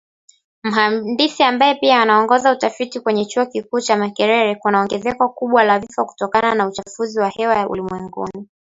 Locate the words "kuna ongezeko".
4.55-5.29